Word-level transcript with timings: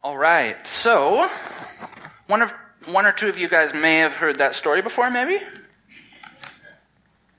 All 0.00 0.16
right, 0.16 0.64
so 0.64 1.26
one 2.28 2.40
of 2.40 2.52
one 2.86 3.04
or 3.04 3.10
two 3.10 3.28
of 3.28 3.36
you 3.36 3.48
guys 3.48 3.74
may 3.74 3.96
have 3.96 4.12
heard 4.12 4.38
that 4.38 4.54
story 4.54 4.80
before, 4.80 5.10
maybe. 5.10 5.42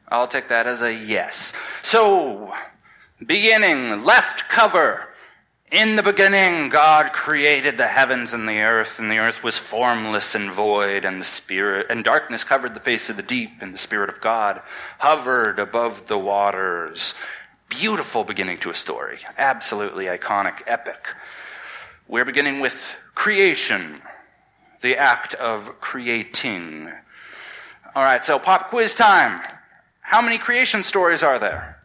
I'll 0.10 0.28
take 0.28 0.50
that 0.50 0.68
as 0.68 0.82
a 0.82 0.94
yes. 0.94 1.56
So, 1.84 2.54
beginning, 3.26 4.04
left 4.04 4.50
cover. 4.50 5.08
In 5.72 5.96
the 5.96 6.04
beginning, 6.04 6.68
God 6.70 7.14
created 7.14 7.78
the 7.78 7.88
heavens 7.88 8.34
and 8.34 8.50
the 8.50 8.60
earth, 8.60 9.00
and 9.00 9.10
the 9.10 9.20
earth 9.20 9.42
was 9.42 9.58
formless 9.58 10.36
and 10.36 10.52
void, 10.52 11.06
and 11.06 11.22
the 11.22 11.26
Spirit, 11.26 11.86
and 11.90 12.04
darkness 12.04 12.44
covered 12.44 12.74
the 12.74 12.82
face 12.82 13.10
of 13.10 13.16
the 13.16 13.24
deep, 13.24 13.62
and 13.62 13.74
the 13.74 13.78
Spirit 13.78 14.10
of 14.10 14.20
God 14.20 14.62
hovered 14.98 15.60
above 15.60 16.08
the 16.08 16.18
waters. 16.18 17.14
Beautiful 17.70 18.26
beginning 18.26 18.58
to 18.58 18.70
a 18.70 18.74
story. 18.74 19.20
Absolutely 19.38 20.06
iconic, 20.06 20.62
epic. 20.68 21.16
We're 22.10 22.26
beginning 22.26 22.60
with 22.60 23.00
creation, 23.14 24.02
the 24.82 24.98
act 24.98 25.36
of 25.36 25.80
creating. 25.80 26.90
All 27.94 28.04
right, 28.04 28.24
so 28.24 28.40
pop 28.40 28.70
quiz 28.70 28.96
time. 28.96 29.40
How 30.02 30.20
many 30.20 30.40
creation 30.40 30.82
stories 30.82 31.22
are 31.22 31.38
there? 31.38 31.80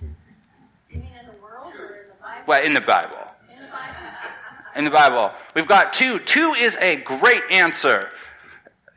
In 0.00 1.02
the 1.02 1.42
world 1.42 1.74
or 1.80 1.96
in 1.96 2.06
the 2.06 2.14
Bible? 2.22 2.44
Well, 2.46 2.62
in 2.62 2.74
the 2.74 2.80
Bible. 2.80 3.18
In 3.48 3.64
the 3.64 3.72
Bible. 3.72 4.76
In 4.76 4.84
the 4.84 4.90
Bible. 4.92 5.32
We've 5.56 5.66
got 5.66 5.92
two. 5.92 6.20
Two 6.20 6.54
is 6.56 6.76
a 6.76 6.98
great 6.98 7.42
answer. 7.50 8.08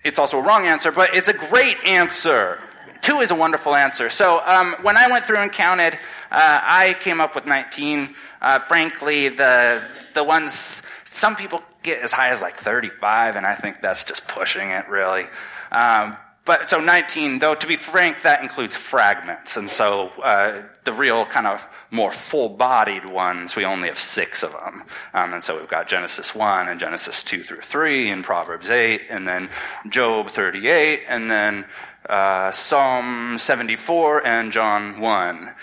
It's 0.06 0.20
also 0.20 0.38
a 0.38 0.44
wrong 0.44 0.68
answer, 0.68 0.92
but 0.92 1.16
it's 1.16 1.30
a 1.30 1.34
great 1.50 1.84
answer. 1.84 2.60
Two 3.04 3.18
is 3.18 3.32
a 3.32 3.36
wonderful 3.36 3.76
answer. 3.76 4.10
So 4.10 4.40
um, 4.46 4.78
when 4.82 4.96
I 4.96 5.12
went 5.12 5.26
through 5.26 5.40
and 5.40 5.52
counted, 5.52 5.96
uh, 6.32 6.60
I 6.64 6.96
came 7.02 7.20
up 7.20 7.36
with 7.36 7.46
19. 7.46 8.16
Uh, 8.42 8.60
frankly, 8.60 9.28
the 9.28 9.84
the 10.14 10.24
ones 10.24 10.84
some 11.04 11.36
people 11.36 11.62
get 11.84 12.02
as 12.02 12.14
high 12.14 12.30
as 12.30 12.42
like 12.42 12.56
35, 12.56 13.36
and 13.36 13.46
I 13.46 13.56
think 13.56 13.82
that's 13.82 14.06
just 14.06 14.30
pushing 14.30 14.70
it 14.70 14.88
really. 14.88 15.26
Um, 15.70 16.16
but 16.46 16.70
so 16.70 16.80
19, 16.80 17.40
though 17.40 17.56
to 17.56 17.68
be 17.68 17.76
frank, 17.76 18.22
that 18.22 18.42
includes 18.42 18.78
fragments, 18.78 19.58
and 19.58 19.70
so 19.70 20.12
uh, 20.24 20.62
the 20.84 20.94
real 20.94 21.26
kind 21.26 21.48
of 21.48 21.68
more 21.92 22.12
full-bodied 22.12 23.06
ones, 23.06 23.56
we 23.56 23.66
only 23.66 23.88
have 23.88 24.00
six 24.00 24.44
of 24.44 24.52
them. 24.52 24.84
Um, 25.14 25.34
and 25.34 25.44
so 25.44 25.58
we've 25.58 25.70
got 25.70 25.88
Genesis 25.88 26.36
1 26.36 26.68
and 26.68 26.80
Genesis 26.80 27.24
2 27.24 27.44
through 27.44 27.62
3 27.62 28.10
and 28.10 28.24
Proverbs 28.24 28.70
8 28.70 29.04
and 29.10 29.28
then 29.28 29.50
Job 29.88 30.28
38 30.28 31.04
and 31.08 31.30
then 31.30 31.66
uh, 32.10 32.52
Psalm 32.52 33.38
74 33.38 34.26
and 34.26 34.52
John 34.52 35.00
1. 35.00 35.56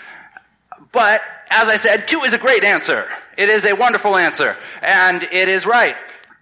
But 0.91 1.21
as 1.49 1.67
I 1.67 1.75
said, 1.75 2.07
2 2.07 2.17
is 2.19 2.33
a 2.33 2.37
great 2.37 2.63
answer. 2.63 3.07
It 3.37 3.49
is 3.49 3.65
a 3.65 3.75
wonderful 3.75 4.15
answer. 4.15 4.55
And 4.81 5.23
it 5.23 5.47
is 5.47 5.65
right. 5.65 5.95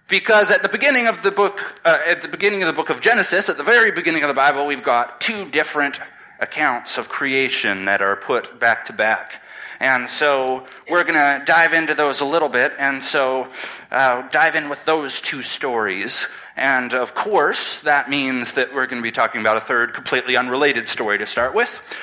Because 0.08 0.50
at 0.50 0.62
the 0.62 0.68
beginning 0.68 1.06
of 1.06 1.22
the 1.22 1.30
book, 1.30 1.60
uh, 1.84 1.98
at 2.06 2.22
the 2.22 2.28
beginning 2.28 2.62
of 2.62 2.66
the 2.66 2.72
book 2.72 2.90
of 2.90 3.00
Genesis, 3.00 3.48
at 3.48 3.56
the 3.56 3.62
very 3.62 3.92
beginning 3.92 4.22
of 4.22 4.28
the 4.28 4.34
Bible, 4.34 4.66
we've 4.66 4.82
got 4.82 5.20
two 5.20 5.48
different 5.50 6.00
accounts 6.40 6.98
of 6.98 7.08
creation 7.08 7.84
that 7.84 8.02
are 8.02 8.16
put 8.16 8.58
back 8.58 8.86
to 8.86 8.92
back. 8.92 9.42
And 9.78 10.08
so 10.08 10.66
we're 10.90 11.04
going 11.04 11.14
to 11.14 11.42
dive 11.44 11.72
into 11.72 11.94
those 11.94 12.20
a 12.20 12.24
little 12.24 12.48
bit. 12.48 12.72
And 12.78 13.02
so 13.02 13.48
uh, 13.90 14.28
dive 14.28 14.54
in 14.54 14.68
with 14.68 14.84
those 14.84 15.20
two 15.20 15.42
stories. 15.42 16.28
And 16.60 16.92
of 16.92 17.14
course, 17.14 17.80
that 17.80 18.10
means 18.10 18.52
that 18.52 18.74
we're 18.74 18.86
going 18.86 19.00
to 19.00 19.02
be 19.02 19.10
talking 19.10 19.40
about 19.40 19.56
a 19.56 19.60
third 19.60 19.94
completely 19.94 20.36
unrelated 20.36 20.88
story 20.88 21.16
to 21.16 21.24
start 21.24 21.54
with. 21.54 21.98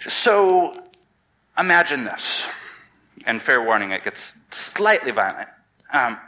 So 0.00 0.78
imagine 1.58 2.04
this. 2.04 2.46
And 3.24 3.40
fair 3.40 3.64
warning, 3.64 3.92
it 3.92 4.04
gets 4.04 4.38
slightly 4.50 5.12
violent. 5.12 5.48
Um, 5.94 6.18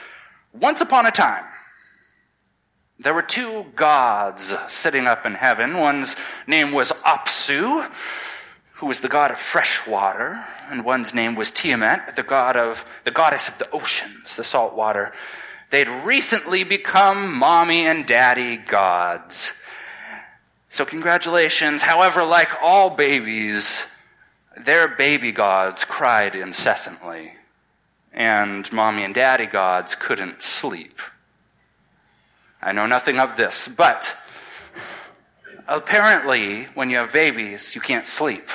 once 0.54 0.80
upon 0.80 1.04
a 1.06 1.10
time, 1.10 1.42
there 3.00 3.12
were 3.12 3.22
two 3.22 3.64
gods 3.74 4.56
sitting 4.68 5.08
up 5.08 5.26
in 5.26 5.34
heaven. 5.34 5.80
One's 5.80 6.14
name 6.46 6.70
was 6.70 6.92
Apsu, 7.04 7.90
who 8.74 8.86
was 8.86 9.00
the 9.00 9.08
god 9.08 9.32
of 9.32 9.38
fresh 9.38 9.84
water, 9.84 10.44
and 10.70 10.84
one's 10.84 11.12
name 11.12 11.34
was 11.34 11.50
Tiamat, 11.50 12.14
the 12.14 12.22
god 12.22 12.56
of 12.56 13.00
the 13.02 13.10
goddess 13.10 13.48
of 13.48 13.58
the 13.58 13.68
oceans, 13.72 14.36
the 14.36 14.44
salt 14.44 14.76
water. 14.76 15.12
They'd 15.70 15.88
recently 15.88 16.64
become 16.64 17.36
mommy 17.36 17.86
and 17.86 18.06
daddy 18.06 18.56
gods. 18.56 19.62
So 20.68 20.84
congratulations. 20.84 21.82
However, 21.82 22.24
like 22.24 22.50
all 22.62 22.90
babies, 22.90 23.92
their 24.56 24.88
baby 24.88 25.32
gods 25.32 25.84
cried 25.84 26.34
incessantly, 26.34 27.32
and 28.12 28.70
mommy 28.72 29.04
and 29.04 29.14
daddy 29.14 29.46
gods 29.46 29.94
couldn't 29.94 30.40
sleep. 30.40 31.00
I 32.62 32.72
know 32.72 32.86
nothing 32.86 33.18
of 33.18 33.36
this, 33.36 33.68
but 33.68 34.16
apparently, 35.68 36.64
when 36.74 36.90
you 36.90 36.98
have 36.98 37.12
babies, 37.12 37.74
you 37.74 37.80
can't 37.80 38.06
sleep. 38.06 38.48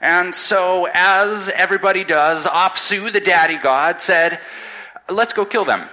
And 0.00 0.34
so, 0.34 0.86
as 0.92 1.52
everybody 1.56 2.04
does, 2.04 2.46
Apsu, 2.46 3.12
the 3.12 3.20
daddy 3.20 3.58
god, 3.58 4.00
said, 4.00 4.38
Let's 5.10 5.32
go 5.32 5.44
kill 5.44 5.64
them. 5.64 5.88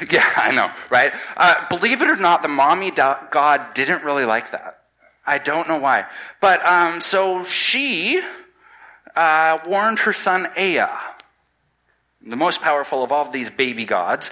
Yeah, 0.10 0.28
I 0.36 0.52
know, 0.52 0.70
right? 0.90 1.12
Uh, 1.36 1.66
believe 1.68 2.02
it 2.02 2.08
or 2.08 2.16
not, 2.16 2.42
the 2.42 2.48
mommy 2.48 2.90
god 2.90 3.74
didn't 3.74 4.04
really 4.04 4.24
like 4.24 4.50
that. 4.50 4.80
I 5.26 5.38
don't 5.38 5.68
know 5.68 5.78
why. 5.78 6.06
But 6.40 6.64
um, 6.64 7.00
so 7.00 7.42
she 7.44 8.22
uh, 9.14 9.58
warned 9.66 10.00
her 10.00 10.12
son 10.12 10.46
Ea, 10.58 10.86
the 12.24 12.36
most 12.36 12.62
powerful 12.62 13.02
of 13.02 13.10
all 13.10 13.26
of 13.26 13.32
these 13.32 13.50
baby 13.50 13.84
gods, 13.84 14.30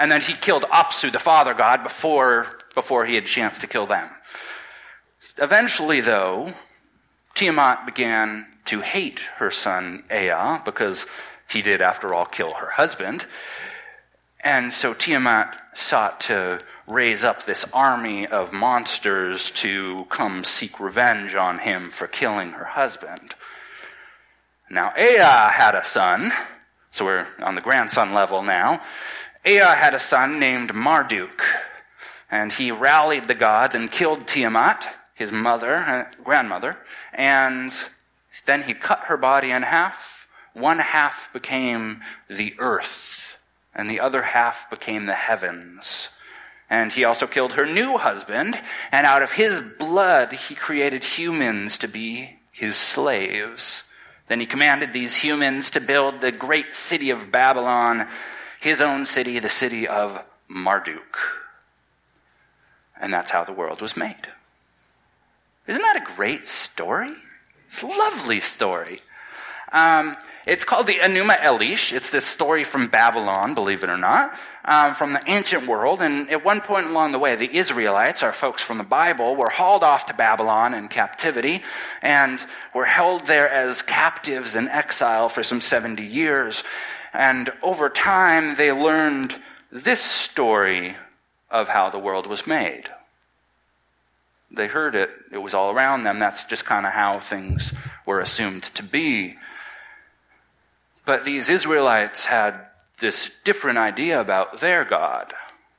and 0.00 0.10
then 0.10 0.20
he 0.20 0.32
killed 0.32 0.64
Apsu, 0.64 1.12
the 1.12 1.18
father 1.18 1.54
god, 1.54 1.82
before, 1.82 2.58
before 2.74 3.04
he 3.06 3.14
had 3.14 3.24
a 3.24 3.26
chance 3.26 3.58
to 3.60 3.66
kill 3.66 3.86
them. 3.86 4.08
Eventually, 5.40 6.00
though, 6.00 6.50
Tiamat 7.34 7.86
began 7.86 8.46
to 8.64 8.80
hate 8.80 9.20
her 9.36 9.50
son 9.50 10.02
Ea 10.12 10.58
because 10.64 11.06
he 11.48 11.62
did, 11.62 11.80
after 11.80 12.14
all, 12.14 12.26
kill 12.26 12.54
her 12.54 12.70
husband. 12.70 13.26
And 14.42 14.72
so 14.72 14.92
Tiamat 14.92 15.56
sought 15.72 16.20
to 16.20 16.60
raise 16.86 17.24
up 17.24 17.44
this 17.44 17.70
army 17.72 18.26
of 18.26 18.52
monsters 18.52 19.50
to 19.52 20.04
come 20.08 20.44
seek 20.44 20.80
revenge 20.80 21.34
on 21.34 21.60
him 21.60 21.88
for 21.90 22.06
killing 22.06 22.52
her 22.52 22.64
husband. 22.64 23.34
Now, 24.68 24.92
Ea 24.98 25.52
had 25.52 25.74
a 25.74 25.84
son, 25.84 26.30
so 26.90 27.04
we're 27.04 27.26
on 27.42 27.54
the 27.54 27.60
grandson 27.60 28.14
level 28.14 28.42
now. 28.42 28.80
Ea 29.44 29.58
had 29.58 29.94
a 29.94 29.98
son 29.98 30.40
named 30.40 30.74
Marduk, 30.74 31.42
and 32.30 32.52
he 32.52 32.70
rallied 32.70 33.24
the 33.24 33.34
gods 33.34 33.74
and 33.74 33.90
killed 33.90 34.26
Tiamat, 34.26 34.88
his 35.14 35.30
mother, 35.30 35.74
uh, 35.74 36.04
grandmother, 36.24 36.78
and 37.12 37.70
then 38.46 38.62
he 38.62 38.74
cut 38.74 39.00
her 39.04 39.16
body 39.16 39.50
in 39.50 39.62
half. 39.62 40.26
One 40.54 40.78
half 40.78 41.32
became 41.32 42.00
the 42.28 42.54
earth, 42.58 43.21
and 43.74 43.88
the 43.88 44.00
other 44.00 44.22
half 44.22 44.68
became 44.70 45.06
the 45.06 45.14
heavens. 45.14 46.10
And 46.68 46.92
he 46.92 47.04
also 47.04 47.26
killed 47.26 47.54
her 47.54 47.66
new 47.66 47.98
husband, 47.98 48.60
and 48.90 49.06
out 49.06 49.22
of 49.22 49.32
his 49.32 49.60
blood 49.78 50.32
he 50.32 50.54
created 50.54 51.04
humans 51.04 51.78
to 51.78 51.88
be 51.88 52.38
his 52.50 52.76
slaves. 52.76 53.84
Then 54.28 54.40
he 54.40 54.46
commanded 54.46 54.92
these 54.92 55.22
humans 55.22 55.70
to 55.70 55.80
build 55.80 56.20
the 56.20 56.32
great 56.32 56.74
city 56.74 57.10
of 57.10 57.30
Babylon, 57.30 58.08
his 58.60 58.80
own 58.80 59.04
city, 59.04 59.38
the 59.38 59.48
city 59.48 59.86
of 59.86 60.24
Marduk. 60.48 61.18
And 63.00 63.12
that's 63.12 63.32
how 63.32 63.44
the 63.44 63.52
world 63.52 63.80
was 63.80 63.96
made. 63.96 64.28
Isn't 65.66 65.82
that 65.82 66.00
a 66.00 66.16
great 66.16 66.44
story? 66.44 67.12
It's 67.66 67.82
a 67.82 67.86
lovely 67.86 68.40
story. 68.40 69.00
Um, 69.72 70.16
it's 70.46 70.64
called 70.64 70.86
the 70.86 70.94
Enuma 70.94 71.36
Elish. 71.36 71.92
It's 71.92 72.10
this 72.10 72.26
story 72.26 72.64
from 72.64 72.88
Babylon, 72.88 73.54
believe 73.54 73.84
it 73.84 73.90
or 73.90 73.96
not, 73.96 74.34
um, 74.64 74.92
from 74.92 75.12
the 75.12 75.22
ancient 75.26 75.66
world. 75.66 76.00
And 76.02 76.28
at 76.30 76.44
one 76.44 76.60
point 76.60 76.88
along 76.88 77.12
the 77.12 77.18
way, 77.18 77.36
the 77.36 77.56
Israelites, 77.56 78.22
our 78.22 78.32
folks 78.32 78.62
from 78.62 78.78
the 78.78 78.84
Bible, 78.84 79.36
were 79.36 79.48
hauled 79.48 79.84
off 79.84 80.06
to 80.06 80.14
Babylon 80.14 80.74
in 80.74 80.88
captivity 80.88 81.62
and 82.02 82.44
were 82.74 82.84
held 82.84 83.26
there 83.26 83.48
as 83.48 83.82
captives 83.82 84.56
in 84.56 84.68
exile 84.68 85.28
for 85.28 85.42
some 85.42 85.60
70 85.60 86.02
years. 86.02 86.64
And 87.14 87.50
over 87.62 87.88
time, 87.88 88.56
they 88.56 88.72
learned 88.72 89.38
this 89.70 90.00
story 90.00 90.96
of 91.50 91.68
how 91.68 91.88
the 91.88 91.98
world 91.98 92.26
was 92.26 92.46
made. 92.46 92.84
They 94.50 94.66
heard 94.66 94.94
it, 94.94 95.10
it 95.30 95.38
was 95.38 95.54
all 95.54 95.74
around 95.74 96.02
them. 96.02 96.18
That's 96.18 96.44
just 96.44 96.64
kind 96.64 96.84
of 96.84 96.92
how 96.92 97.20
things 97.20 97.72
were 98.04 98.20
assumed 98.20 98.64
to 98.64 98.82
be. 98.82 99.36
But 101.04 101.24
these 101.24 101.48
Israelites 101.48 102.26
had 102.26 102.66
this 103.00 103.40
different 103.42 103.78
idea 103.78 104.20
about 104.20 104.60
their 104.60 104.84
God, 104.84 105.32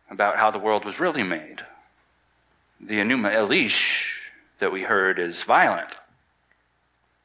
about 0.10 0.38
how 0.38 0.52
the 0.52 0.60
world 0.60 0.84
was 0.84 1.00
really 1.00 1.24
made. 1.24 1.64
The 2.80 3.00
Enuma 3.00 3.34
Elish 3.34 4.30
that 4.60 4.74
we 4.74 4.84
heard 4.84 5.20
is 5.20 5.44
violent. 5.44 5.94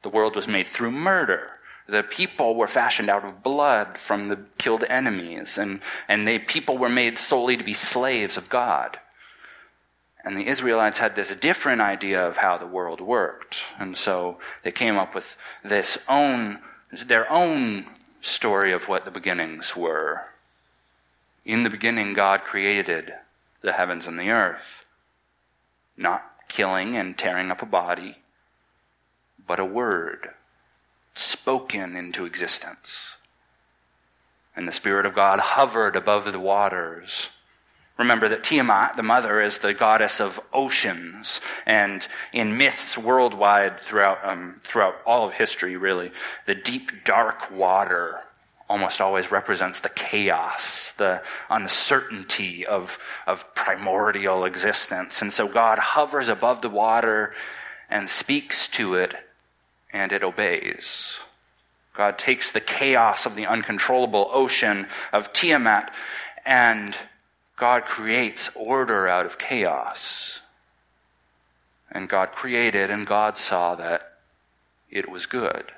The 0.01 0.09
world 0.09 0.35
was 0.35 0.47
made 0.47 0.67
through 0.67 0.91
murder. 0.91 1.51
the 1.87 2.03
people 2.03 2.55
were 2.55 2.67
fashioned 2.67 3.09
out 3.09 3.25
of 3.25 3.41
blood 3.41 3.97
from 3.97 4.27
the 4.27 4.39
killed 4.59 4.83
enemies, 4.87 5.57
and, 5.57 5.81
and 6.07 6.27
they, 6.27 6.37
people 6.37 6.77
were 6.77 6.89
made 6.89 7.17
solely 7.17 7.57
to 7.57 7.63
be 7.63 7.73
slaves 7.73 8.37
of 8.37 8.47
God. 8.47 8.99
And 10.23 10.37
the 10.37 10.47
Israelites 10.47 10.99
had 10.99 11.15
this 11.15 11.35
different 11.35 11.81
idea 11.81 12.25
of 12.27 12.37
how 12.37 12.57
the 12.57 12.67
world 12.67 13.01
worked. 13.01 13.73
And 13.79 13.97
so 13.97 14.37
they 14.63 14.71
came 14.71 14.97
up 14.97 15.15
with 15.15 15.37
this 15.63 16.05
own, 16.07 16.59
their 16.91 17.31
own 17.31 17.85
story 18.21 18.71
of 18.71 18.87
what 18.87 19.05
the 19.05 19.11
beginnings 19.11 19.75
were. 19.75 20.25
In 21.45 21.63
the 21.63 21.69
beginning, 21.69 22.13
God 22.13 22.43
created 22.43 23.13
the 23.61 23.73
heavens 23.73 24.07
and 24.07 24.19
the 24.19 24.29
earth. 24.29 24.85
Not 25.95 26.47
killing 26.47 26.95
and 26.95 27.17
tearing 27.17 27.51
up 27.51 27.61
a 27.61 27.65
body, 27.65 28.17
but 29.45 29.59
a 29.59 29.65
word 29.65 30.29
spoken 31.13 31.95
into 31.95 32.25
existence. 32.25 33.17
And 34.55 34.67
the 34.67 34.73
Spirit 34.73 35.05
of 35.05 35.15
God 35.15 35.39
hovered 35.39 35.95
above 35.95 36.31
the 36.31 36.39
waters. 36.39 37.29
Remember 37.99 38.29
that 38.29 38.45
Tiamat, 38.45 38.95
the 38.95 39.03
mother, 39.03 39.41
is 39.41 39.57
the 39.57 39.73
goddess 39.73 40.21
of 40.21 40.39
oceans. 40.53 41.41
And 41.65 42.07
in 42.31 42.57
myths 42.57 42.97
worldwide 42.97 43.81
throughout, 43.81 44.19
um, 44.23 44.61
throughout 44.63 44.95
all 45.05 45.27
of 45.27 45.33
history, 45.33 45.75
really, 45.75 46.11
the 46.45 46.55
deep, 46.55 47.03
dark 47.03 47.51
water 47.51 48.21
almost 48.69 49.01
always 49.01 49.31
represents 49.31 49.81
the 49.81 49.89
chaos, 49.89 50.93
the 50.93 51.21
uncertainty 51.49 52.65
of, 52.65 52.97
of 53.27 53.53
primordial 53.53 54.45
existence. 54.45 55.21
And 55.21 55.33
so 55.33 55.51
God 55.51 55.77
hovers 55.79 56.29
above 56.29 56.61
the 56.61 56.69
water 56.69 57.33
and 57.89 58.07
speaks 58.07 58.69
to 58.69 58.93
it, 58.93 59.13
and 59.91 60.13
it 60.13 60.23
obeys. 60.23 61.21
God 61.93 62.17
takes 62.17 62.53
the 62.53 62.61
chaos 62.61 63.25
of 63.25 63.35
the 63.35 63.47
uncontrollable 63.47 64.29
ocean 64.31 64.87
of 65.11 65.33
Tiamat, 65.33 65.93
and 66.45 66.95
God 67.59 67.85
creates 67.85 68.55
order 68.55 69.07
out 69.07 69.25
of 69.25 69.37
chaos. 69.37 70.41
And 71.91 72.07
God 72.07 72.31
created, 72.31 72.89
and 72.89 73.05
God 73.05 73.35
saw 73.35 73.75
that 73.75 74.13
it 74.89 75.09
was 75.09 75.25
good. 75.25 75.71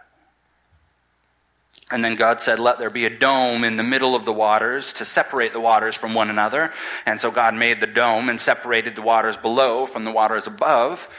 And 1.90 2.04
then 2.04 2.16
God 2.16 2.40
said, 2.40 2.60
Let 2.60 2.78
there 2.78 2.90
be 2.90 3.06
a 3.06 3.10
dome 3.10 3.64
in 3.64 3.78
the 3.78 3.84
middle 3.84 4.16
of 4.16 4.26
the 4.26 4.34
waters 4.34 4.94
to 4.94 5.06
separate 5.06 5.54
the 5.54 5.60
waters 5.60 5.96
from 5.96 6.14
one 6.14 6.30
another. 6.30 6.72
And 7.06 7.20
so 7.20 7.32
God 7.32 7.56
made 7.56 7.80
the 7.80 7.88
dome 7.88 8.30
and 8.30 8.40
separated 8.40 8.96
the 8.96 9.02
waters 9.02 9.36
below 9.36 9.86
from 9.86 10.04
the 10.04 10.12
waters 10.12 10.48
above. 10.48 11.10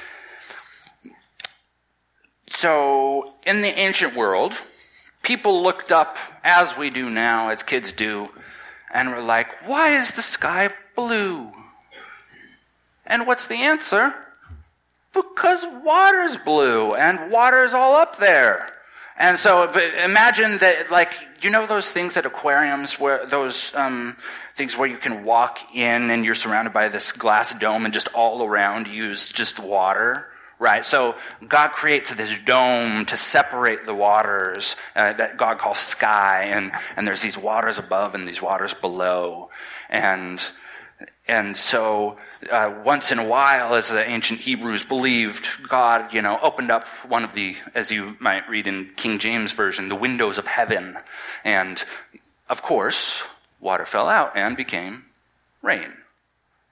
So, 2.47 3.35
in 3.45 3.63
the 3.63 3.79
ancient 3.79 4.15
world, 4.15 4.53
people 5.23 5.63
looked 5.63 5.91
up, 5.91 6.17
as 6.45 6.77
we 6.77 6.91
do 6.91 7.11
now, 7.11 7.49
as 7.49 7.63
kids 7.63 7.93
do, 7.93 8.29
and 8.93 9.11
we're 9.11 9.23
like, 9.23 9.51
Why 9.69 9.91
is 9.91 10.13
the 10.13 10.23
sky 10.23 10.71
blue? 10.95 11.51
And 13.07 13.27
what's 13.27 13.47
the 13.47 13.57
answer? 13.57 14.15
Because 15.13 15.67
water's 15.85 16.37
blue, 16.37 16.95
and 16.95 17.31
water's 17.31 17.75
all 17.75 17.97
up 17.97 18.17
there. 18.17 18.71
And 19.19 19.39
so 19.39 19.71
imagine 20.05 20.59
that, 20.59 20.91
like, 20.91 21.13
you 21.43 21.51
know 21.51 21.67
those 21.67 21.91
things 21.91 22.17
at 22.17 22.25
aquariums 22.25 22.99
where 22.99 23.27
those 23.27 23.75
um, 23.75 24.17
things 24.55 24.79
where 24.79 24.89
you 24.89 24.97
can 24.97 25.25
walk 25.25 25.59
in 25.75 26.11
and 26.11 26.25
you're 26.25 26.35
surrounded 26.35 26.73
by 26.73 26.89
this 26.89 27.13
glass 27.13 27.53
dome 27.59 27.85
and 27.85 27.93
just 27.93 28.09
all 28.15 28.47
around 28.47 28.89
you 28.89 29.11
is 29.11 29.29
just 29.29 29.59
water? 29.59 30.32
Right? 30.63 30.85
So 30.85 31.17
God 31.49 31.73
creates 31.73 32.15
this 32.15 32.39
dome 32.39 33.05
to 33.07 33.17
separate 33.17 33.85
the 33.85 33.97
waters 33.97 34.77
uh, 34.95 35.13
that 35.15 35.37
God 35.37 35.59
calls 35.59 35.81
sky, 35.81 36.45
and, 36.45 36.71
and 36.97 37.05
there's 37.05 37.21
these 37.21 37.37
waters 37.37 37.79
above 37.79 38.15
and 38.15 38.29
these 38.29 38.41
waters 38.41 38.73
below. 38.73 39.51
And, 39.91 40.41
and 41.27 41.57
so 41.57 42.17
uh, 42.49 42.81
once 42.85 43.11
in 43.11 43.19
a 43.19 43.27
while, 43.27 43.75
as 43.75 43.89
the 43.89 44.09
ancient 44.09 44.39
Hebrews 44.39 44.85
believed, 44.85 45.69
God, 45.69 46.13
you 46.13 46.23
know, 46.23 46.39
opened 46.41 46.71
up 46.71 46.87
one 47.09 47.25
of 47.25 47.35
the, 47.35 47.57
as 47.75 47.91
you 47.91 48.17
might 48.21 48.49
read 48.49 48.69
in 48.69 48.87
King 48.91 49.19
James 49.19 49.51
Version, 49.51 49.89
the 49.89 49.97
windows 49.97 50.39
of 50.39 50.47
heaven. 50.47 50.97
And 51.45 51.83
of 52.49 52.63
course, 52.63 53.27
water 53.59 53.85
fell 53.85 54.09
out 54.09 54.37
and 54.37 54.57
became 54.57 55.07
rain. 55.61 56.02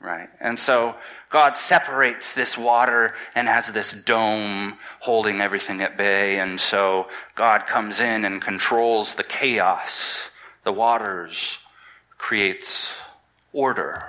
Right? 0.00 0.30
And 0.40 0.58
so 0.58 0.96
God 1.28 1.54
separates 1.54 2.34
this 2.34 2.56
water 2.56 3.12
and 3.34 3.46
has 3.48 3.70
this 3.70 3.92
dome 3.92 4.78
holding 5.00 5.42
everything 5.42 5.82
at 5.82 5.98
bay. 5.98 6.38
And 6.38 6.58
so 6.58 7.08
God 7.34 7.66
comes 7.66 8.00
in 8.00 8.24
and 8.24 8.40
controls 8.40 9.14
the 9.14 9.24
chaos. 9.24 10.30
The 10.64 10.72
waters 10.72 11.64
creates 12.16 12.98
order. 13.52 14.06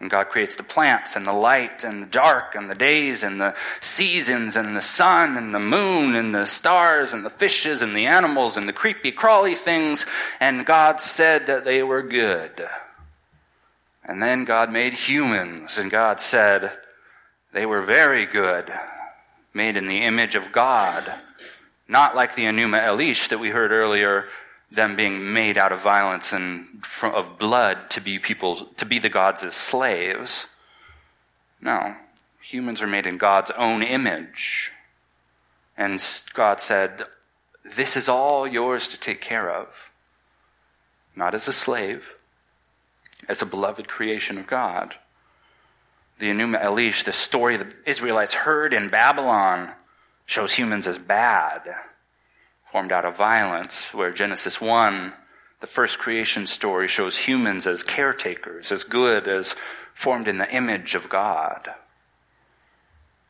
And 0.00 0.10
God 0.10 0.30
creates 0.30 0.56
the 0.56 0.64
plants 0.64 1.14
and 1.14 1.24
the 1.24 1.32
light 1.32 1.84
and 1.84 2.02
the 2.02 2.08
dark 2.08 2.56
and 2.56 2.68
the 2.68 2.74
days 2.74 3.22
and 3.22 3.40
the 3.40 3.54
seasons 3.80 4.56
and 4.56 4.76
the 4.76 4.80
sun 4.80 5.36
and 5.36 5.54
the 5.54 5.60
moon 5.60 6.16
and 6.16 6.34
the 6.34 6.44
stars 6.44 7.12
and 7.12 7.24
the 7.24 7.30
fishes 7.30 7.82
and 7.82 7.94
the 7.94 8.06
animals 8.06 8.56
and 8.56 8.68
the 8.68 8.72
creepy 8.72 9.12
crawly 9.12 9.54
things. 9.54 10.06
And 10.40 10.66
God 10.66 11.00
said 11.00 11.46
that 11.46 11.64
they 11.64 11.84
were 11.84 12.02
good. 12.02 12.66
And 14.04 14.22
then 14.22 14.44
God 14.44 14.72
made 14.72 14.94
humans 14.94 15.78
and 15.78 15.90
God 15.90 16.20
said 16.20 16.72
they 17.52 17.66
were 17.66 17.82
very 17.82 18.26
good, 18.26 18.72
made 19.54 19.76
in 19.76 19.86
the 19.86 20.02
image 20.02 20.34
of 20.34 20.52
God. 20.52 21.04
Not 21.86 22.16
like 22.16 22.34
the 22.34 22.44
Enuma 22.44 22.82
Elish 22.82 23.28
that 23.28 23.38
we 23.38 23.50
heard 23.50 23.70
earlier, 23.70 24.26
them 24.70 24.96
being 24.96 25.32
made 25.32 25.58
out 25.58 25.72
of 25.72 25.80
violence 25.82 26.32
and 26.32 26.82
of 27.02 27.38
blood 27.38 27.90
to 27.90 28.00
be 28.00 28.18
people 28.18 28.56
to 28.76 28.86
be 28.86 28.98
the 28.98 29.10
gods 29.10 29.42
slaves. 29.54 30.54
No, 31.60 31.94
humans 32.40 32.82
are 32.82 32.86
made 32.86 33.06
in 33.06 33.18
God's 33.18 33.50
own 33.52 33.82
image. 33.82 34.72
And 35.76 36.02
God 36.32 36.60
said, 36.60 37.02
This 37.64 37.96
is 37.96 38.08
all 38.08 38.46
yours 38.46 38.88
to 38.88 38.98
take 38.98 39.20
care 39.20 39.50
of. 39.50 39.90
Not 41.14 41.34
as 41.34 41.46
a 41.46 41.52
slave, 41.52 42.16
as 43.28 43.42
a 43.42 43.46
beloved 43.46 43.88
creation 43.88 44.38
of 44.38 44.46
God. 44.46 44.96
The 46.18 46.30
Enuma 46.30 46.62
Elish, 46.62 47.04
the 47.04 47.12
story 47.12 47.56
the 47.56 47.72
Israelites 47.86 48.34
heard 48.34 48.74
in 48.74 48.88
Babylon, 48.88 49.70
shows 50.26 50.54
humans 50.54 50.86
as 50.86 50.98
bad 50.98 51.74
formed 52.72 52.90
out 52.90 53.04
of 53.04 53.14
violence, 53.14 53.92
where 53.92 54.10
Genesis 54.10 54.58
1, 54.58 55.12
the 55.60 55.66
first 55.66 55.98
creation 55.98 56.46
story, 56.46 56.88
shows 56.88 57.18
humans 57.18 57.66
as 57.66 57.82
caretakers, 57.82 58.72
as 58.72 58.82
good, 58.82 59.28
as 59.28 59.52
formed 59.92 60.26
in 60.26 60.38
the 60.38 60.50
image 60.54 60.94
of 60.94 61.10
God. 61.10 61.68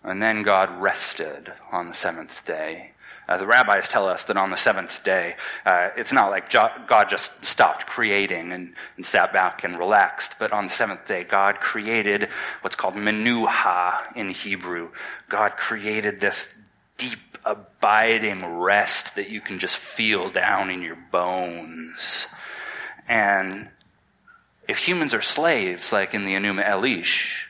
And 0.05 0.21
then 0.21 0.43
God 0.43 0.71
rested 0.81 1.53
on 1.71 1.89
the 1.89 1.95
seventh 1.95 2.45
day. 2.45 2.93
Uh, 3.29 3.37
the 3.37 3.47
rabbis 3.47 3.89
tell 3.89 4.09
us 4.09 4.25
that 4.25 4.37
on 4.37 4.51
the 4.51 4.57
seventh 4.57 5.05
day, 5.05 5.37
uh, 5.65 5.91
it's 5.97 6.13
not 6.13 6.31
like 6.31 6.51
God 6.51 7.09
just 7.09 7.45
stopped 7.45 7.87
creating 7.87 8.51
and, 8.53 8.75
and, 8.97 9.07
sat 9.07 9.33
back 9.33 9.63
and 9.63 9.79
relaxed, 9.79 10.37
but 10.41 10.53
on 10.53 10.65
the 10.65 10.71
seventh 10.71 11.07
day, 11.07 11.23
God 11.23 11.61
created 11.61 12.25
what's 12.63 12.75
called 12.75 12.95
menuha 12.95 14.17
in 14.17 14.31
Hebrew. 14.31 14.91
God 15.29 15.57
created 15.57 16.19
this 16.19 16.61
deep 16.99 17.21
abiding 17.45 18.45
rest 18.45 19.15
that 19.15 19.31
you 19.31 19.41
can 19.41 19.59
just 19.59 19.77
feel 19.77 20.29
down 20.29 20.69
in 20.69 20.83
your 20.83 20.99
bones. 21.13 22.27
And 23.09 23.69
if 24.69 24.87
humans 24.87 25.15
are 25.15 25.23
slaves, 25.23 25.93
like 25.93 26.13
in 26.13 26.25
the 26.25 26.35
Enuma 26.35 26.65
Elish, 26.65 27.47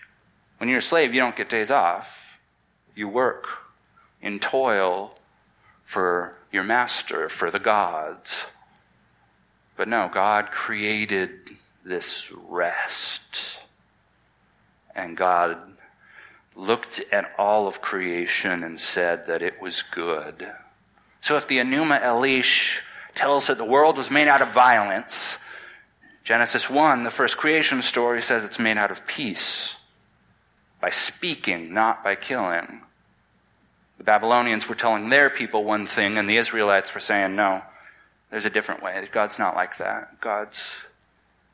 when 0.59 0.69
you're 0.69 0.79
a 0.79 0.83
slave, 0.83 1.15
you 1.15 1.21
don't 1.21 1.37
get 1.37 1.49
days 1.49 1.71
off. 1.71 2.22
You 2.95 3.09
work 3.09 3.49
in 4.21 4.39
toil 4.39 5.15
for 5.83 6.37
your 6.51 6.65
master, 6.65 7.29
for 7.29 7.51
the 7.51 7.59
gods. 7.59 8.47
But 9.77 9.89
no, 9.89 10.11
God 10.13 10.51
created 10.51 11.51
this 11.85 12.33
rest. 12.33 13.63
And 14.95 15.17
God 15.17 15.59
looked 16.55 17.01
at 17.13 17.33
all 17.39 17.67
of 17.67 17.81
creation 17.81 18.63
and 18.63 18.79
said 18.79 19.27
that 19.27 19.43
it 19.43 19.61
was 19.61 19.83
good. 19.83 20.53
So 21.21 21.37
if 21.37 21.49
the 21.49 21.59
Enuma 21.59 22.01
Elish 22.01 22.83
tells 23.15 23.47
that 23.47 23.59
the 23.59 23.65
world 23.65 23.97
was 23.97 24.11
made 24.11 24.29
out 24.29 24.43
of 24.43 24.49
violence, 24.49 25.39
Genesis 26.25 26.69
1, 26.69 27.03
the 27.03 27.11
first 27.11 27.37
creation 27.37 27.83
story, 27.83 28.21
says 28.23 28.45
it's 28.45 28.59
made 28.59 28.77
out 28.77 28.91
of 28.91 29.07
peace. 29.07 29.79
By 30.83 30.91
speaking, 30.91 31.73
not 31.73 32.03
by 32.03 32.17
killing. 32.17 32.83
The 33.99 34.05
Babylonians 34.05 34.69
were 34.69 34.75
telling 34.75 35.11
their 35.11 35.31
people 35.31 35.63
one 35.63 35.87
thing, 35.87 36.19
and 36.19 36.29
the 36.29 36.37
Israelites 36.37 36.93
were 36.93 37.01
saying, 37.01 37.37
no, 37.37 37.63
there's 38.31 38.47
a 38.47 38.51
different 38.51 38.83
way. 38.83 39.09
God's 39.13 39.39
not 39.39 39.55
like 39.55 39.77
that. 39.77 40.21
God's 40.21 40.85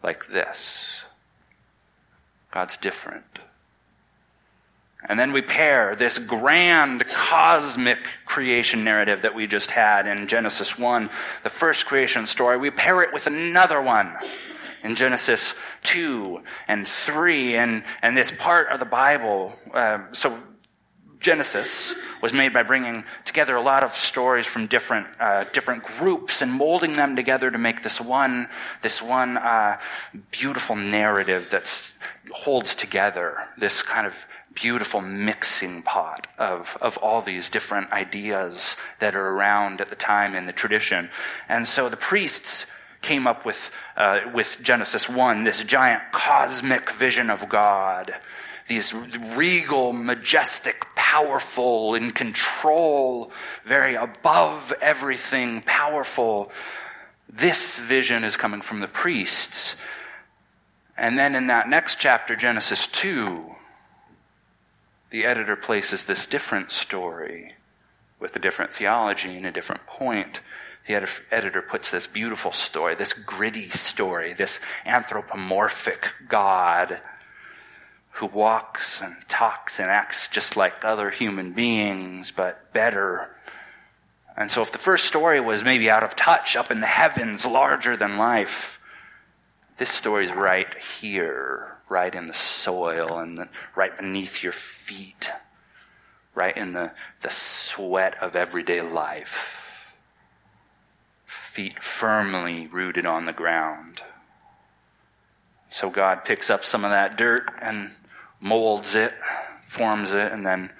like 0.02 0.28
this. 0.28 1.04
God's 2.50 2.78
different. 2.78 3.40
And 5.06 5.18
then 5.20 5.32
we 5.32 5.42
pair 5.42 5.94
this 5.94 6.18
grand 6.18 7.06
cosmic 7.08 7.98
creation 8.24 8.82
narrative 8.82 9.20
that 9.22 9.34
we 9.34 9.46
just 9.46 9.72
had 9.72 10.06
in 10.06 10.26
Genesis 10.26 10.78
1, 10.78 11.10
the 11.42 11.50
first 11.50 11.84
creation 11.84 12.24
story, 12.24 12.56
we 12.56 12.70
pair 12.70 13.02
it 13.02 13.12
with 13.12 13.26
another 13.26 13.82
one 13.82 14.10
in 14.82 14.94
Genesis 14.94 15.54
2 15.84 16.42
and 16.66 16.86
3. 16.86 17.56
And, 17.56 17.82
and 18.02 18.16
this 18.16 18.30
part 18.30 18.68
of 18.68 18.80
the 18.80 18.86
Bible, 18.86 19.52
uh, 19.72 20.00
so 20.12 20.38
Genesis 21.20 21.96
was 22.22 22.32
made 22.32 22.52
by 22.52 22.62
bringing 22.62 23.04
together 23.24 23.56
a 23.56 23.60
lot 23.60 23.82
of 23.82 23.90
stories 23.90 24.46
from 24.46 24.66
different 24.66 25.06
uh, 25.18 25.44
different 25.52 25.82
groups 25.82 26.42
and 26.42 26.52
molding 26.52 26.92
them 26.92 27.16
together 27.16 27.50
to 27.50 27.58
make 27.58 27.82
this 27.82 28.00
one 28.00 28.48
this 28.82 29.02
one 29.02 29.36
uh, 29.36 29.78
beautiful 30.30 30.76
narrative 30.76 31.50
that 31.50 31.92
holds 32.32 32.76
together 32.76 33.36
this 33.56 33.82
kind 33.82 34.06
of 34.06 34.28
beautiful 34.54 35.00
mixing 35.00 35.82
pot 35.82 36.26
of, 36.38 36.76
of 36.80 36.96
all 36.98 37.20
these 37.20 37.48
different 37.48 37.90
ideas 37.92 38.76
that 38.98 39.14
are 39.14 39.28
around 39.28 39.80
at 39.80 39.88
the 39.88 39.96
time 39.96 40.34
in 40.34 40.46
the 40.46 40.52
tradition. 40.52 41.08
And 41.48 41.66
so 41.66 41.88
the 41.88 41.96
priests 41.96 42.72
came 43.02 43.26
up 43.26 43.44
with, 43.44 43.74
uh, 43.96 44.20
with 44.32 44.58
Genesis 44.62 45.08
1, 45.08 45.44
this 45.44 45.64
giant 45.64 46.02
cosmic 46.12 46.90
vision 46.90 47.30
of 47.30 47.48
God, 47.48 48.14
these 48.66 48.94
regal, 49.34 49.92
majestic, 49.92 50.84
powerful, 50.94 51.94
in 51.94 52.10
control, 52.10 53.32
very 53.64 53.94
above 53.94 54.72
everything, 54.80 55.62
powerful. 55.62 56.52
This 57.28 57.78
vision 57.78 58.24
is 58.24 58.36
coming 58.36 58.60
from 58.60 58.80
the 58.80 58.88
priests. 58.88 59.76
And 60.96 61.18
then 61.18 61.34
in 61.34 61.46
that 61.46 61.68
next 61.68 62.00
chapter, 62.00 62.36
Genesis 62.36 62.86
2, 62.88 63.54
the 65.10 65.24
editor 65.24 65.56
places 65.56 66.04
this 66.04 66.26
different 66.26 66.70
story 66.70 67.54
with 68.20 68.34
a 68.36 68.38
different 68.38 68.72
theology 68.72 69.36
and 69.36 69.46
a 69.46 69.52
different 69.52 69.86
point. 69.86 70.40
The 70.88 70.94
editor 71.30 71.60
puts 71.60 71.90
this 71.90 72.06
beautiful 72.06 72.50
story, 72.50 72.94
this 72.94 73.12
gritty 73.12 73.68
story, 73.68 74.32
this 74.32 74.60
anthropomorphic 74.86 76.12
God 76.28 77.02
who 78.12 78.26
walks 78.26 79.02
and 79.02 79.14
talks 79.28 79.78
and 79.78 79.90
acts 79.90 80.28
just 80.28 80.56
like 80.56 80.82
other 80.82 81.10
human 81.10 81.52
beings, 81.52 82.32
but 82.32 82.72
better. 82.72 83.36
And 84.34 84.50
so, 84.50 84.62
if 84.62 84.72
the 84.72 84.78
first 84.78 85.04
story 85.04 85.40
was 85.40 85.62
maybe 85.62 85.90
out 85.90 86.02
of 86.02 86.16
touch, 86.16 86.56
up 86.56 86.70
in 86.70 86.80
the 86.80 86.86
heavens, 86.86 87.44
larger 87.44 87.94
than 87.94 88.16
life, 88.16 88.80
this 89.76 89.90
story 89.90 90.24
is 90.24 90.32
right 90.32 90.74
here 90.74 91.78
right 91.88 92.14
in 92.14 92.26
the 92.26 92.34
soil 92.34 93.18
and 93.18 93.38
the, 93.38 93.48
right 93.74 93.96
beneath 93.96 94.42
your 94.42 94.52
feet, 94.52 95.30
right 96.34 96.56
in 96.56 96.72
the, 96.72 96.92
the 97.20 97.30
sweat 97.30 98.20
of 98.22 98.36
everyday 98.36 98.80
life. 98.80 99.67
Feet 101.58 101.82
firmly 101.82 102.68
rooted 102.68 103.04
on 103.04 103.24
the 103.24 103.32
ground. 103.32 104.02
So 105.68 105.90
God 105.90 106.24
picks 106.24 106.50
up 106.50 106.62
some 106.62 106.84
of 106.84 106.92
that 106.92 107.18
dirt 107.18 107.50
and 107.60 107.90
molds 108.40 108.94
it, 108.94 109.12
forms 109.64 110.12
it, 110.12 110.30
and 110.30 110.46
then 110.46 110.70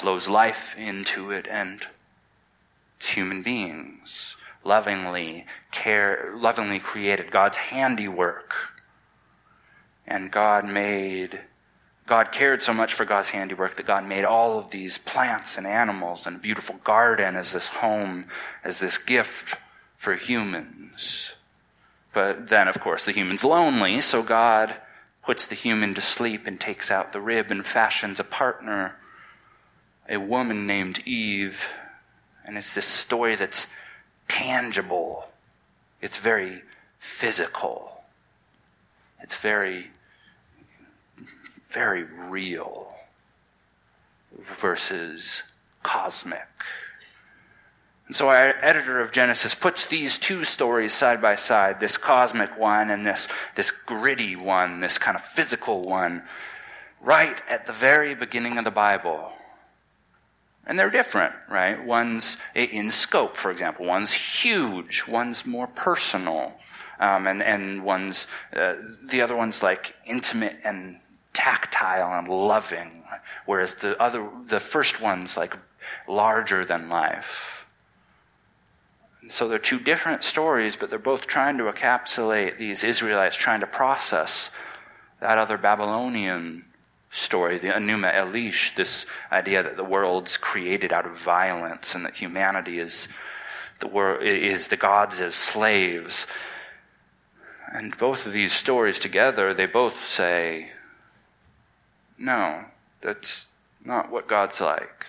blows 0.00 0.28
life 0.28 0.78
into 0.78 1.32
it 1.32 1.48
and 1.50 1.84
it's 2.98 3.08
human 3.08 3.42
beings 3.42 4.36
lovingly 4.62 5.44
care, 5.72 6.32
lovingly 6.36 6.78
created, 6.78 7.32
God's 7.32 7.56
handiwork. 7.56 8.54
And 10.06 10.30
God 10.30 10.64
made, 10.64 11.42
God 12.06 12.32
cared 12.32 12.62
so 12.62 12.74
much 12.74 12.92
for 12.92 13.04
God's 13.04 13.30
handiwork 13.30 13.76
that 13.76 13.86
God 13.86 14.06
made 14.06 14.24
all 14.24 14.58
of 14.58 14.70
these 14.70 14.98
plants 14.98 15.56
and 15.56 15.66
animals 15.66 16.26
and 16.26 16.36
a 16.36 16.40
beautiful 16.40 16.76
garden 16.82 17.36
as 17.36 17.52
this 17.52 17.68
home, 17.68 18.26
as 18.64 18.80
this 18.80 18.98
gift 18.98 19.56
for 19.96 20.14
humans. 20.14 21.36
But 22.12 22.48
then, 22.48 22.68
of 22.68 22.80
course, 22.80 23.04
the 23.04 23.12
human's 23.12 23.44
lonely, 23.44 24.00
so 24.00 24.22
God 24.22 24.74
puts 25.22 25.46
the 25.46 25.54
human 25.54 25.94
to 25.94 26.00
sleep 26.00 26.46
and 26.46 26.60
takes 26.60 26.90
out 26.90 27.12
the 27.12 27.20
rib 27.20 27.50
and 27.50 27.64
fashions 27.64 28.18
a 28.18 28.24
partner, 28.24 28.96
a 30.08 30.18
woman 30.18 30.66
named 30.66 31.06
Eve. 31.06 31.78
And 32.44 32.58
it's 32.58 32.74
this 32.74 32.86
story 32.86 33.36
that's 33.36 33.74
tangible. 34.26 35.28
It's 36.00 36.18
very 36.18 36.62
physical. 36.98 38.02
It's 39.20 39.40
very, 39.40 39.90
very 41.72 42.04
real 42.04 42.94
versus 44.38 45.42
cosmic. 45.82 46.48
And 48.06 48.16
so 48.16 48.28
our 48.28 48.54
editor 48.60 49.00
of 49.00 49.12
Genesis 49.12 49.54
puts 49.54 49.86
these 49.86 50.18
two 50.18 50.44
stories 50.44 50.92
side 50.92 51.22
by 51.22 51.34
side, 51.34 51.80
this 51.80 51.96
cosmic 51.96 52.58
one 52.58 52.90
and 52.90 53.06
this, 53.06 53.28
this 53.54 53.70
gritty 53.70 54.36
one, 54.36 54.80
this 54.80 54.98
kind 54.98 55.16
of 55.16 55.22
physical 55.22 55.82
one, 55.82 56.22
right 57.00 57.40
at 57.48 57.66
the 57.66 57.72
very 57.72 58.14
beginning 58.14 58.58
of 58.58 58.64
the 58.64 58.70
Bible. 58.70 59.32
And 60.66 60.78
they're 60.78 60.90
different, 60.90 61.34
right? 61.48 61.82
One's 61.84 62.36
in 62.54 62.90
scope, 62.90 63.36
for 63.36 63.50
example. 63.50 63.86
One's 63.86 64.12
huge. 64.12 65.08
One's 65.08 65.46
more 65.46 65.66
personal. 65.66 66.54
Um, 67.00 67.26
and, 67.26 67.42
and 67.42 67.82
one's, 67.82 68.28
uh, 68.54 68.74
the 69.02 69.22
other 69.22 69.36
one's 69.36 69.62
like 69.62 69.96
intimate 70.06 70.58
and 70.64 70.98
tactile 71.32 72.18
and 72.18 72.28
loving. 72.28 73.04
Whereas 73.46 73.74
the 73.74 74.00
other, 74.00 74.28
the 74.46 74.60
first 74.60 75.00
one's 75.00 75.36
like 75.36 75.56
larger 76.08 76.64
than 76.64 76.88
life. 76.88 77.66
so 79.26 79.48
they're 79.48 79.58
two 79.58 79.78
different 79.78 80.24
stories, 80.24 80.76
but 80.76 80.90
they're 80.90 80.98
both 80.98 81.26
trying 81.26 81.58
to 81.58 81.64
encapsulate 81.64 82.58
these 82.58 82.82
Israelites 82.84 83.36
trying 83.36 83.60
to 83.60 83.66
process 83.66 84.50
that 85.20 85.38
other 85.38 85.56
Babylonian 85.56 86.64
story, 87.10 87.58
the 87.58 87.68
Enuma 87.68 88.12
Elish, 88.12 88.74
this 88.74 89.06
idea 89.30 89.62
that 89.62 89.76
the 89.76 89.84
world's 89.84 90.36
created 90.36 90.92
out 90.92 91.06
of 91.06 91.16
violence 91.16 91.94
and 91.94 92.04
that 92.04 92.16
humanity 92.16 92.78
is 92.78 93.08
the 93.78 93.86
world 93.88 94.22
is 94.22 94.68
the 94.68 94.76
gods 94.76 95.20
as 95.20 95.34
slaves. 95.34 96.26
And 97.72 97.96
both 97.98 98.26
of 98.26 98.32
these 98.32 98.52
stories 98.52 98.98
together, 98.98 99.54
they 99.54 99.66
both 99.66 99.98
say, 100.04 100.70
no, 102.22 102.64
that's 103.00 103.48
not 103.84 104.10
what 104.10 104.28
God's 104.28 104.60
like. 104.60 105.06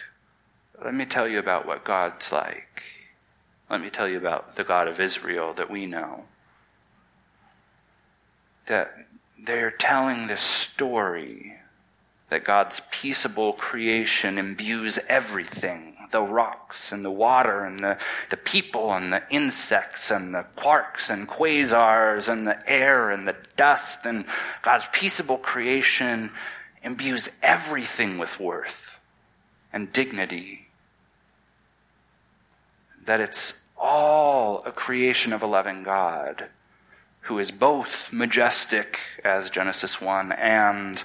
Let 0.84 0.96
me 0.96 1.06
tell 1.06 1.28
you 1.28 1.38
about 1.38 1.68
what 1.68 1.84
God's 1.84 2.32
like. 2.32 2.84
Let 3.70 3.82
me 3.82 3.90
tell 3.90 4.08
you 4.08 4.18
about 4.18 4.56
the 4.56 4.64
God 4.64 4.88
of 4.88 5.00
Israel 5.00 5.54
that 5.54 5.70
we 5.70 5.86
know. 5.86 6.26
That 8.66 9.06
they're 9.40 9.72
telling 9.72 10.26
this 10.26 10.42
story 10.42 11.54
that 12.30 12.44
God's 12.44 12.82
peaceable 12.92 13.54
creation 13.54 14.40
imbues 14.40 15.00
everything 15.08 15.94
the 16.14 16.22
rocks 16.22 16.92
and 16.92 17.04
the 17.04 17.12
water 17.12 17.66
and 17.66 17.80
the, 17.80 18.00
the 18.30 18.38
people 18.38 18.94
and 18.94 19.12
the 19.12 19.24
insects 19.30 20.12
and 20.12 20.34
the 20.34 20.46
quarks 20.56 21.12
and 21.12 21.28
quasars 21.28 22.32
and 22.32 22.48
the 22.48 22.70
air 22.70 23.10
and 23.10 23.28
the 23.28 23.36
dust 23.58 24.06
and 24.06 24.24
God's 24.62 24.88
peaceable 24.94 25.38
creation 25.38 26.32
imbues 26.84 27.40
everything 27.42 28.18
with 28.18 28.40
worth 28.40 29.00
and 29.72 29.92
dignity. 29.92 30.68
That 33.06 33.20
it's 33.20 33.64
all 33.78 34.64
a 34.66 34.72
creation 34.72 35.34
of 35.34 35.42
a 35.42 35.48
loving 35.48 35.84
God 35.84 36.50
who 37.22 37.40
is 37.40 37.52
both 37.52 38.12
majestic 38.12 39.00
as 39.24 39.50
Genesis 39.50 40.02
1 40.02 40.34
and 40.34 41.04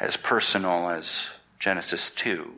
as 0.00 0.16
personal 0.16 0.88
as 0.88 1.30
Genesis 1.58 2.10
2. 2.10 2.52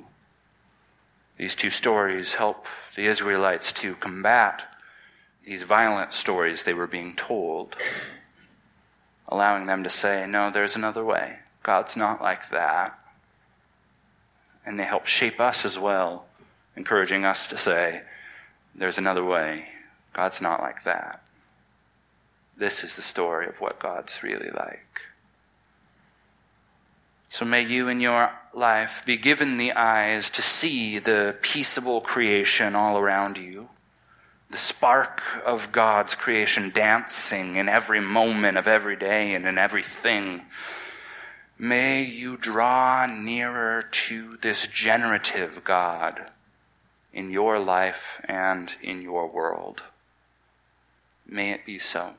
These 1.38 1.54
two 1.54 1.70
stories 1.70 2.34
help 2.34 2.66
the 2.94 3.06
Israelites 3.06 3.72
to 3.72 3.94
combat 3.94 4.66
these 5.44 5.62
violent 5.62 6.12
stories 6.12 6.64
they 6.64 6.74
were 6.74 6.86
being 6.86 7.14
told, 7.14 7.74
allowing 9.26 9.64
them 9.64 9.82
to 9.82 9.90
say, 9.90 10.26
No, 10.28 10.50
there's 10.50 10.76
another 10.76 11.04
way. 11.04 11.38
God's 11.62 11.96
not 11.96 12.22
like 12.22 12.48
that. 12.50 12.98
And 14.64 14.78
they 14.78 14.84
help 14.84 15.06
shape 15.06 15.40
us 15.40 15.64
as 15.64 15.78
well, 15.78 16.26
encouraging 16.76 17.24
us 17.24 17.46
to 17.48 17.56
say, 17.56 18.02
There's 18.74 18.98
another 18.98 19.24
way. 19.24 19.66
God's 20.12 20.42
not 20.42 20.60
like 20.60 20.82
that. 20.84 21.22
This 22.56 22.84
is 22.84 22.96
the 22.96 23.02
story 23.02 23.46
of 23.46 23.60
what 23.60 23.78
God's 23.78 24.22
really 24.22 24.50
like. 24.50 25.02
So 27.30 27.44
may 27.44 27.62
you 27.62 27.88
in 27.88 28.00
your 28.00 28.36
life 28.52 29.06
be 29.06 29.16
given 29.16 29.56
the 29.56 29.72
eyes 29.72 30.28
to 30.30 30.42
see 30.42 30.98
the 30.98 31.36
peaceable 31.40 32.00
creation 32.00 32.74
all 32.74 32.98
around 32.98 33.38
you, 33.38 33.68
the 34.50 34.58
spark 34.58 35.22
of 35.46 35.70
God's 35.70 36.16
creation 36.16 36.70
dancing 36.70 37.54
in 37.54 37.68
every 37.68 38.00
moment 38.00 38.58
of 38.58 38.66
every 38.66 38.96
day 38.96 39.32
and 39.32 39.46
in 39.46 39.58
everything. 39.58 40.42
May 41.62 42.04
you 42.04 42.38
draw 42.38 43.04
nearer 43.04 43.82
to 43.82 44.38
this 44.40 44.66
generative 44.66 45.62
God 45.62 46.30
in 47.12 47.30
your 47.30 47.58
life 47.58 48.18
and 48.24 48.74
in 48.80 49.02
your 49.02 49.26
world. 49.28 49.82
May 51.26 51.50
it 51.50 51.66
be 51.66 51.78
so. 51.78 52.14